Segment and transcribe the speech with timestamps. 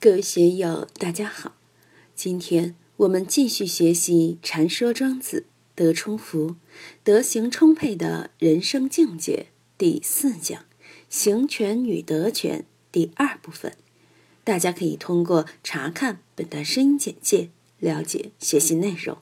[0.00, 1.56] 各位学友，大家好！
[2.14, 6.54] 今天我们继续学习《禅说庄子》德充福、
[7.02, 10.66] 德行充沛的人生境界第四讲
[11.10, 13.76] “行权与德权”第二部分。
[14.44, 19.18] 大家可以通过查看本段声音简介了解学习内容。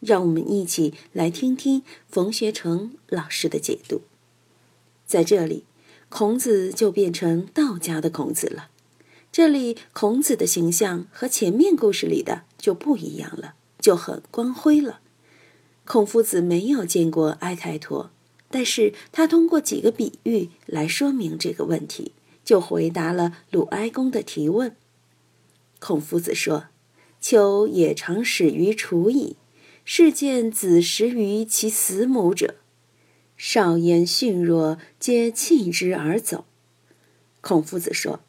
[0.00, 4.00] 让我们一起来听听冯学成老师的解读。
[5.06, 5.64] 在这里，
[6.08, 8.70] 孔子就变成道家的孔子了。
[9.34, 15.00] 这里孔子的形象和前面故事里的就不一样了，就很光辉了。
[15.84, 18.12] 孔夫子没有见过哀开陀，
[18.48, 22.12] 但是他通过几个比喻来说明这个问题，
[22.44, 24.76] 就回答了鲁哀公的提问。
[25.80, 26.66] 孔夫子说
[27.20, 29.36] ：“秋也常始于楚矣，
[29.84, 32.54] 是见子食于其死母者，
[33.36, 36.44] 少焉驯弱，皆弃之而走。”
[37.42, 38.20] 孔夫子说。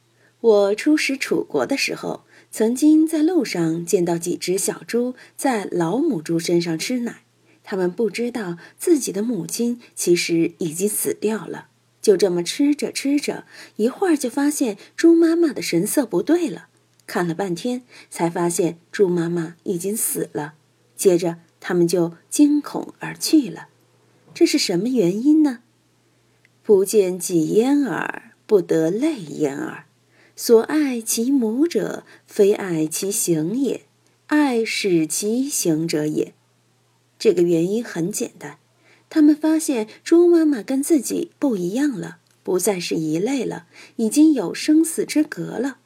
[0.45, 7.23] 我出使楚国的时候，曾经在路上见到几只小猪在老母猪身上吃奶，
[7.63, 13.45] 它们不知道自己的母亲其实已经死掉了，就这么吃着吃着，
[13.77, 16.67] 一会儿就发现猪妈妈的神色不对了，
[17.07, 20.53] 看了半天才发现猪妈妈已经死了，
[20.95, 23.69] 接着他们就惊恐而去了。
[24.35, 25.61] 这是什么原因呢？
[26.61, 29.85] 不见己焉耳，不得泪焉耳。
[30.35, 33.85] 所爱其母者，非爱其行也，
[34.27, 36.33] 爱使其行者也。
[37.17, 38.57] 这个原因很简单，
[39.09, 45.77] 他们发现猪妈妈跟自己不一样了，不再是一类了，已经有生死之隔了。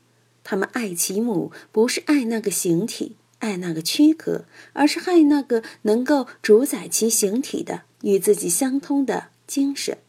[0.44, 10.00] 他们爱其母，不是爱那个形体，爱那个躯壳，而是爱那个能够主宰其形体的与自己相通的精神。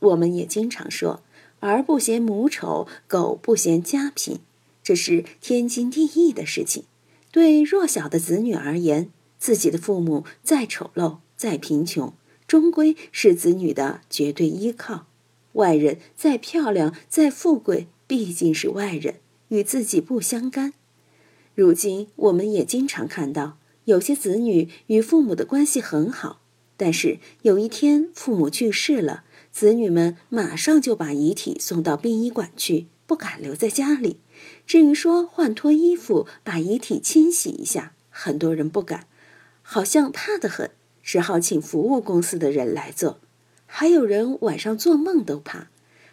[0.00, 1.22] 我们也经常说。
[1.60, 4.38] 儿不嫌母丑，狗不嫌家贫，
[4.82, 6.84] 这是天经地义的事情。
[7.30, 12.12] 对弱小的子女而言，自己的父母再丑陋、再贫穷，
[12.46, 15.06] 终归是子女的绝对依靠。
[15.52, 19.16] 外人再漂亮、再富贵，毕竟是外人，
[19.48, 20.72] 与自己不相干。
[21.54, 26.40] 如今，我们也经常看到，有些子女与父母的关系很好，
[26.76, 29.24] 但是有一天父母去世了。
[29.58, 34.20] 子女们马上就把遗体送到殡仪馆去，不敢留在家里。
[34.64, 39.08] 至于说换脱衣服、把遗体清洗一下，很多人不敢，
[39.62, 40.70] 好像怕得很，
[41.02, 43.18] 只好请服务公司的人来做。
[43.66, 45.66] 还有人晚上做梦都怕。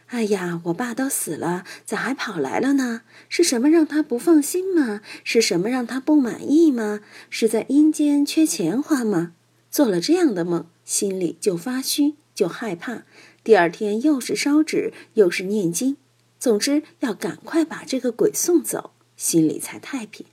[0.07, 3.01] 哎呀，我爸都死了，咋还跑来了呢？
[3.29, 5.01] 是什么让他不放心吗？
[5.23, 7.01] 是什么让他不满意吗？
[7.29, 9.34] 是在阴间缺钱花吗？
[9.69, 13.03] 做了这样的梦，心里就发虚，就害怕。
[13.45, 15.97] 第二天又是烧纸，又是念经，
[16.39, 20.25] 总之要赶快把这个鬼送走，心里才太平。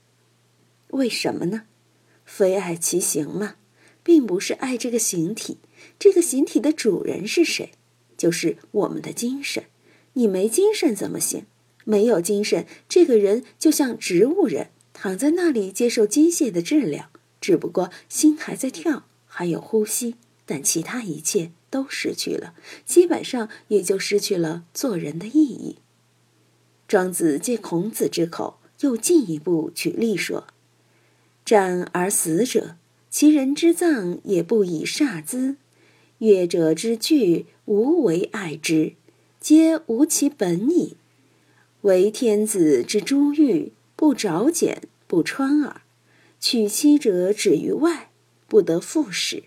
[0.87, 1.65] 为什么呢？
[2.25, 3.57] 非爱其形嘛，
[4.01, 5.59] 并不是爱这个形体。
[5.99, 7.73] 这个形体的主人是谁？
[8.17, 9.65] 就是我们的精神。
[10.13, 11.45] 你没精神怎么行？
[11.83, 20.15] 没有精神，这个人就像植物人，躺在那里接受机械的治疗，只不过心还在跳，还有呼吸，
[20.47, 21.51] 但其他一切。
[21.73, 22.53] 都失去了，
[22.85, 25.77] 基本上也就失去了做人的意义。
[26.87, 30.45] 庄子借孔子之口，又进一步举例说
[31.43, 32.75] ：“战而死者，
[33.09, 35.55] 其人之葬也不以煞资；
[36.19, 38.93] 乐者之具，无为爱之，
[39.39, 40.95] 皆无其本矣。
[41.81, 45.81] 为天子之珠玉，不着简，不穿耳。
[46.39, 48.11] 娶妻者止于外，
[48.47, 49.45] 不得复使。”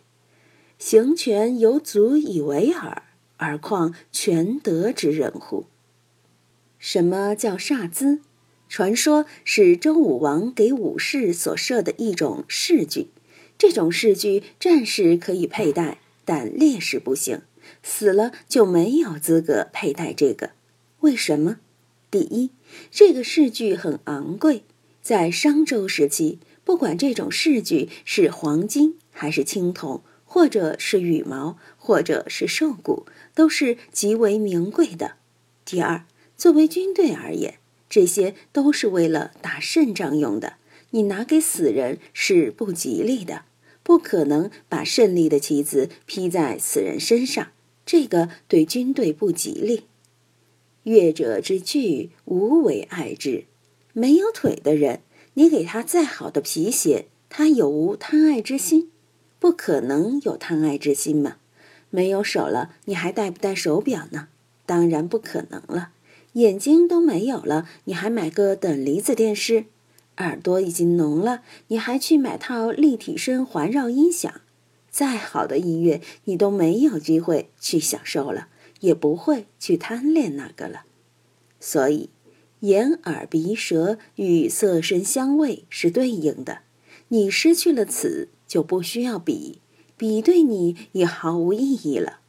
[0.78, 3.02] 行权犹足以为耳，
[3.38, 5.64] 而况全德之人乎？
[6.78, 8.20] 什么叫煞资？
[8.68, 13.08] 传说是周武王给武士所设的一种饰具。
[13.56, 17.40] 这种饰具战士可以佩戴，但烈士不行，
[17.82, 20.50] 死了就没有资格佩戴这个。
[21.00, 21.58] 为什么？
[22.10, 22.50] 第一，
[22.90, 24.64] 这个饰具很昂贵，
[25.00, 30.02] 在商周时期，不管这种饰具是黄金还是青铜。
[30.26, 35.12] 或者是羽毛，或者是兽骨，都是极为名贵的。
[35.64, 36.04] 第二，
[36.36, 37.54] 作为军队而言，
[37.88, 40.54] 这些都是为了打胜仗用的。
[40.90, 43.44] 你拿给死人是不吉利的，
[43.82, 47.48] 不可能把胜利的旗子披在死人身上，
[47.84, 49.84] 这个对军队不吉利。
[50.82, 53.44] 乐者之具，无为爱之。
[53.92, 55.00] 没有腿的人，
[55.34, 58.90] 你给他再好的皮鞋，他有无贪爱之心？
[59.46, 61.36] 不可能有贪爱之心嘛？
[61.90, 64.26] 没有手了，你还戴不戴手表呢？
[64.66, 65.90] 当然不可能了。
[66.32, 69.66] 眼睛都没有了，你还买个等离子电视？
[70.16, 74.40] 耳朵已经聋了，你还去买套立体声环绕音响？
[74.90, 78.48] 再好的音乐，你都没有机会去享受了，
[78.80, 80.86] 也不会去贪恋那个了。
[81.60, 82.10] 所以，
[82.62, 86.62] 眼耳鼻舌与色声香味是对应的。
[87.10, 89.60] 你失去了此，就不需要比，
[89.96, 92.20] 比对你也毫无意义了。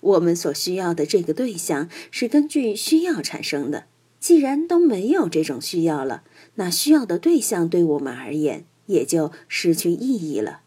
[0.00, 3.84] 我们所需要的这个对象是根据需要产生的。
[4.20, 6.22] 既然都没有这种需要了，
[6.54, 10.60] 那需要的对象对我们而言也就失去意义了。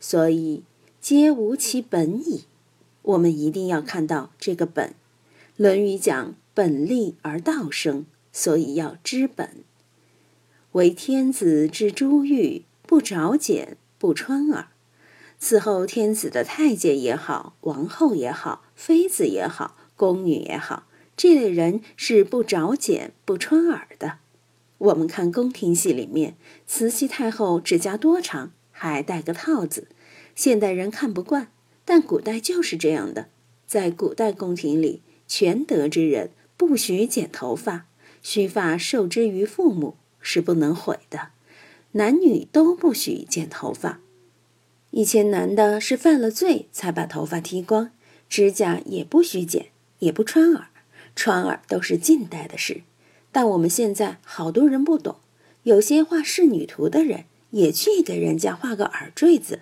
[0.00, 0.62] 所以。
[0.98, 2.46] 皆无其本矣。
[3.02, 4.88] 我们一定要看到这个本。
[5.56, 9.62] 《论语》讲“本立而道生”，所以要知本。
[10.72, 13.76] 为天子之珠玉，不着简，
[14.06, 14.68] 不穿耳。
[15.40, 20.86] 伺候天子的太监也好，王后也好，妃子也好，宫女也好，
[21.16, 24.18] 这类人是不着简、不穿耳的。
[24.78, 26.36] 我们看宫廷戏里面，
[26.68, 29.88] 慈禧太后指甲多长，还戴个套子。
[30.36, 31.48] 现代人看不惯，
[31.84, 33.26] 但古代就是这样的。
[33.66, 37.86] 在古代宫廷里，全德之人不许剪头发，
[38.22, 41.30] 须发受之于父母，是不能毁的。
[41.96, 44.00] 男女都不许剪头发。
[44.90, 47.90] 以前男的是犯了罪才把头发剃光，
[48.28, 49.68] 指甲也不许剪，
[50.00, 50.66] 也不穿耳，
[51.14, 52.82] 穿耳都是近代的事。
[53.32, 55.16] 但我们现在好多人不懂，
[55.62, 59.60] 有些画仕女图的人也去给人家画个耳坠子。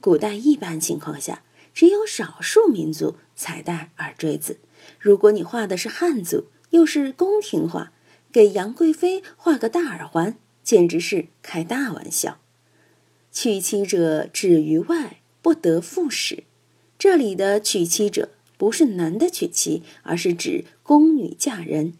[0.00, 4.58] 古代一般情况下，只有少数民族才戴耳坠子。
[4.98, 7.92] 如果你画的是汉族，又是宫廷画，
[8.32, 12.38] 给杨贵妃画个大耳环，简直是开大玩笑。
[13.30, 16.42] 娶妻者止于外，不得复使。
[16.98, 21.94] 这里的娶妻者不是男的娶妻，而是指宫女嫁人。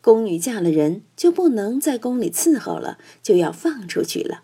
[0.00, 4.42] 宫女嫁了人，就不能在宫里伺候了，就要放出去了。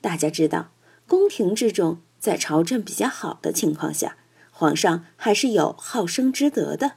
[0.00, 0.70] 大家知道，
[1.06, 1.98] 宫廷之中。
[2.20, 4.16] 在朝政比较好的情况下，
[4.50, 6.94] 皇上还是有好生之德的。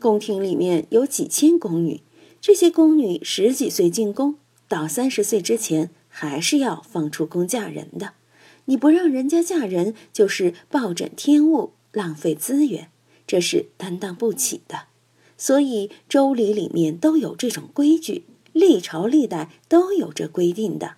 [0.00, 2.00] 宫廷里面有几千宫女，
[2.40, 4.36] 这些宫女十几岁进宫，
[4.72, 8.14] 到三十岁之前还是要放出宫嫁人的。
[8.64, 12.88] 你不让人家嫁人，就是暴殄天物，浪费资源，
[13.26, 14.84] 这是担当不起的。
[15.36, 18.24] 所以《周礼》里面都有这种规矩，
[18.54, 20.94] 历朝历代都有这规定的。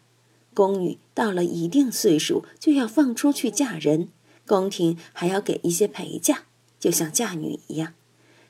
[0.54, 4.08] 宫女到了一定岁数就要放出去嫁人，
[4.46, 6.44] 宫廷还要给一些陪嫁，
[6.78, 7.94] 就像嫁女一样。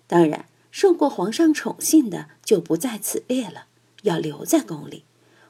[0.07, 3.69] 当然，受过皇上宠幸的就不在此列了，
[4.03, 5.05] 要留在宫里。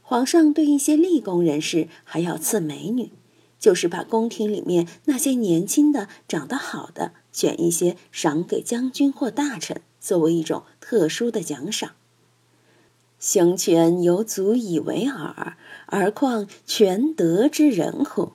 [0.06, 3.10] 皇上对一些立功人士还要赐美女，
[3.58, 11.92] 就是把宫廷里面那些年轻的、长得好的，选一些赏给将军或大臣，作为一种特殊的奖赏。
[13.18, 15.56] 行权犹足以为耳，
[15.86, 18.32] 而况全德之人乎？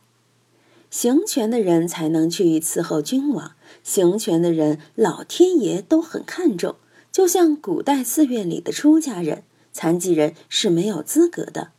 [0.89, 3.51] 行权的人才能去伺候君王，
[3.83, 6.77] 行权的人老天爷都很看重。
[7.11, 11.71] 就像古代寺院里的出家人，残疾人是没有资格的。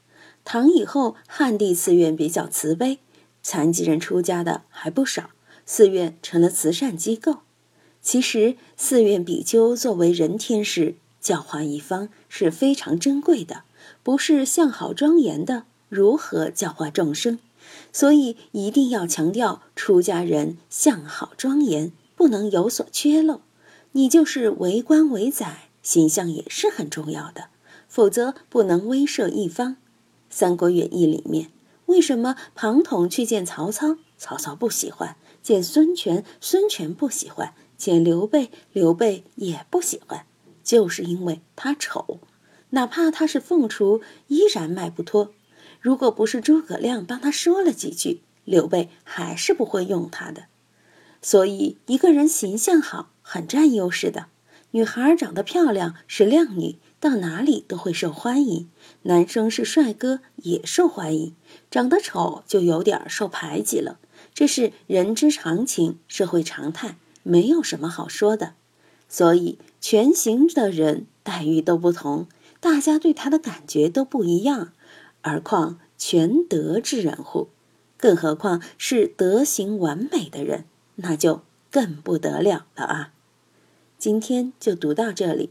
[0.44, 2.98] 唐以后，汉地寺院比较慈悲，
[3.42, 5.30] 残疾人出家的还不少，
[5.66, 7.38] 寺院成了慈善机构。
[8.00, 10.96] 其实，寺院比丘作为人天使。
[11.20, 13.64] 教化一方是非常珍贵的，
[14.02, 17.38] 不是相好庄严的，如何教化众生？
[17.92, 23.42] 所以一定要强调出家人相好庄严，不能有所缺漏。
[23.92, 27.48] 你就是为官为宰，形象也是很重要的，
[27.90, 29.72] 否则不能威慑一方。
[30.30, 31.50] 《三国演义》里面，
[31.86, 40.24] 为什么庞统去见曹操，曹操不喜欢；见孙权，孙权不喜欢；见刘备，刘备也不喜欢。
[40.62, 42.20] 就是因为他丑，
[42.70, 45.32] 哪怕他是凤雏，依然迈不脱。
[45.80, 50.44] 如果不是诸葛亮帮他说了几句，刘备还是不会用他的。
[51.20, 54.26] 所以，一个人形象好，很占优势的。
[54.70, 58.66] 女孩长得漂亮是靓女，到哪里都会受欢迎；
[59.02, 61.34] 男生是帅哥也受欢迎，
[61.70, 63.98] 长得丑就有点受排挤了。
[64.34, 68.52] 这是人之常情，社会常态，没有什么好说的。
[69.08, 72.28] 所以，全行的人待遇都不同，
[72.60, 74.72] 大家对他的感觉都不一样，
[75.22, 77.48] 而况全德之人乎？
[77.96, 80.64] 更何况是德行完美的人，
[80.96, 83.12] 那就更不得了了啊！
[83.98, 85.50] 今天就读到这里，